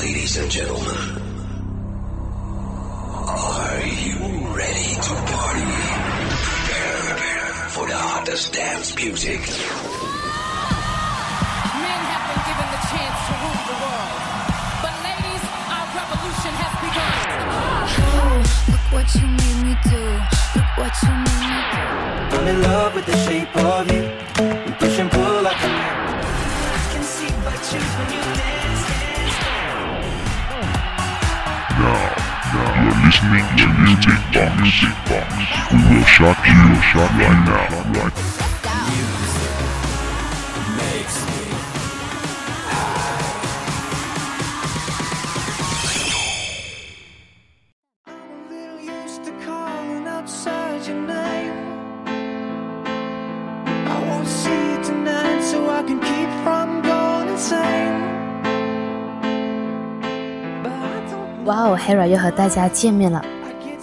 [0.00, 0.96] Ladies and gentlemen,
[3.28, 4.16] are you
[4.56, 5.68] ready to party?
[7.04, 9.40] Prepare for the hottest dance music.
[11.84, 14.20] Men have been given the chance to rule the world.
[14.80, 17.20] But ladies, our revolution has begun.
[18.24, 18.40] Oh,
[18.72, 20.04] look what you made me do.
[20.56, 21.84] Look what you made me do.
[22.40, 23.89] I'm in love with the shape of
[33.10, 34.84] listening to Music Box.
[35.72, 38.00] We will shock you, shock right now.
[38.00, 38.39] Right
[61.46, 63.24] 哇哦，Hera 又和大家见面了。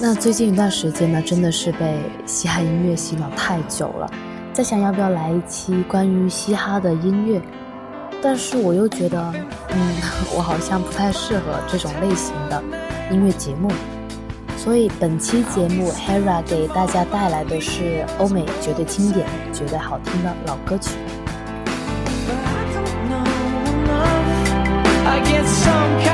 [0.00, 4.10] 那最近一段时间呢，真的是被嘻哈音乐洗脑太久了，
[4.52, 7.40] 在想要不要来一期关于嘻哈的音乐，
[8.20, 9.32] 但是我又觉得，
[9.70, 9.96] 嗯，
[10.36, 12.60] 我好像不太适合这种类型的
[13.12, 13.70] 音乐节目，
[14.56, 20.90] 所以本期节目 Hera 给大家带来的是欧美绝对经典、绝对好听的老歌曲。
[25.06, 26.13] I get some kind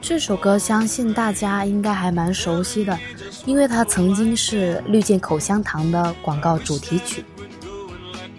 [0.00, 2.98] 这首歌相信大家应该还蛮熟悉的，
[3.44, 7.24] 因为它曾经是绿箭口香糖的广告主题曲。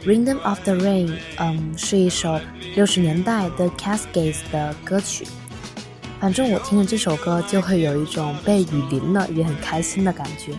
[0.05, 2.39] 《Rhythm of the Rain》嗯，是一首
[2.75, 5.27] 六十年代的 Cascades 的歌曲。
[6.19, 10.53] 反正我听了这首歌就会有一种被雨淋了也很开心的感觉。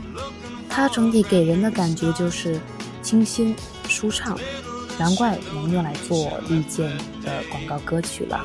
[0.68, 2.60] 它整体给人的感觉就是
[3.02, 3.56] 清新
[3.88, 4.38] 舒畅，
[5.00, 6.86] 难怪能用来做《遇见》
[7.24, 8.44] 的广告歌曲了。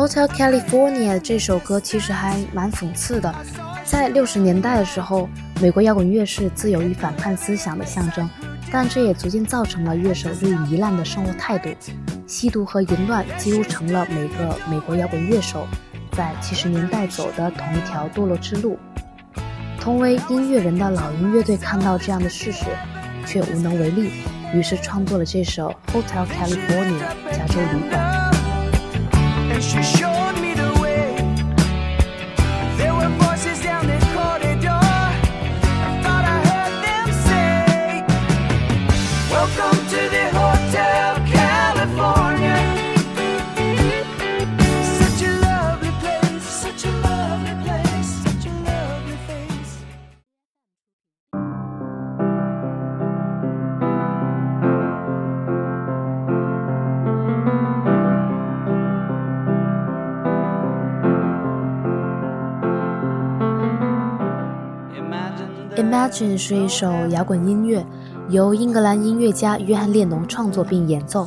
[0.00, 3.34] Hotel California 这首歌其实还蛮讽刺的，
[3.84, 5.28] 在六十年代的时候，
[5.60, 8.26] 美国摇滚乐是自由与反叛思想的象征，
[8.72, 11.68] 但这也逐渐造成了乐手对糜烂的生活态度，
[12.26, 15.66] 吸毒和淫乱几乎成了每个美国摇滚乐手
[16.12, 18.78] 在七十年代走的同一条堕落之路。
[19.78, 22.64] 同为音乐人的老鹰乐队看到这样的事实，
[23.26, 24.12] 却无能为力，
[24.54, 28.29] 于是创作了这首 Hotel California 加州旅馆。
[29.60, 30.09] She showed
[65.80, 67.82] Imagine》是一首摇滚音乐，
[68.28, 71.26] 由英格兰音乐家约翰列侬创作并演奏，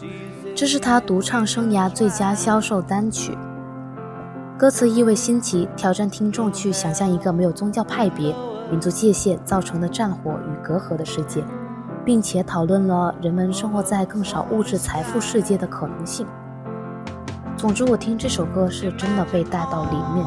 [0.55, 3.35] 这是他独唱生涯最佳销售单曲。
[4.55, 8.35] 歌词意味新奇，挑战听众去想象一个没有宗教派别、
[8.69, 11.43] 民族界限造成的战火与隔阂的世界，
[12.05, 16.27] 并且讨论了人们生活在更少物质财富世界的可能性。
[17.57, 20.23] 总之，我听这首歌是真的被带到里面，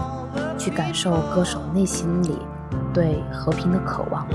[0.59, 2.37] 去感受歌手内心里
[2.93, 4.27] 对和平的渴望。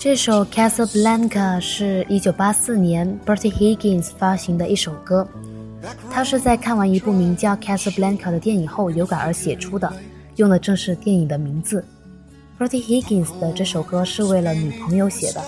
[0.00, 5.28] 这首《Casablanca》是一九八四年 Bertie Higgins 发行的一首歌，
[6.10, 9.92] 他是在看完一部名叫《Casablanca》的电影后有感而写出的，
[10.36, 11.84] 用的正是电影的名字。
[12.58, 15.44] Bertie Higgins 的这首歌是为了女朋友写的，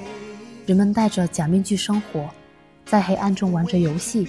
[0.64, 2.30] 人们戴着假面具生活，
[2.86, 4.28] 在黑暗中玩着游戏，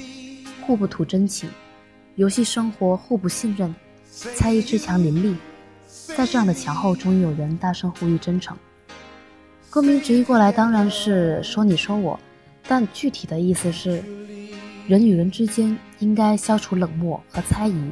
[0.62, 1.48] 互不吐真情，
[2.16, 3.74] 游戏生活互不信任，
[4.10, 5.36] 猜疑之强林立，
[5.88, 8.58] 在这样的墙后，终于有人大声呼吁真诚。
[9.70, 12.20] 歌名直译过来当然是说你说我，
[12.68, 14.04] 但具体的意思是，
[14.88, 17.92] 人与人之间应该消除冷漠和猜疑，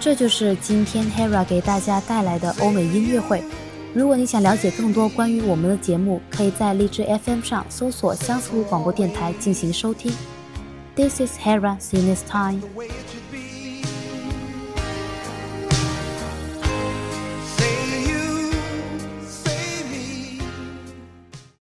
[0.00, 3.44] 这就是今天 Hera 给大家带来的欧美音乐会。
[3.92, 10.10] 如果你想了解更多关于我们的节目，可以在荔枝 FM 上搜索相思湖广播电台进行收听。
[10.96, 11.78] This is Hera.
[11.78, 12.62] See you next time.